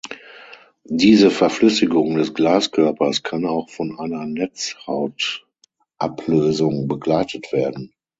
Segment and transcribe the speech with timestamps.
[0.89, 7.93] Diese Verflüssigung des Glaskörpers kann auch von einer Netzhautablösung begleitet werden.